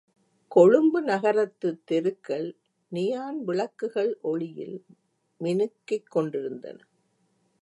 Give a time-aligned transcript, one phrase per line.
[0.51, 2.47] கொழும்பு நகரத்துத் தெருக்கள்
[2.91, 4.77] நியான் விளக்குகள் ஒளியில்
[5.41, 6.79] மினுக்கிக் கொண்டிருந்தன.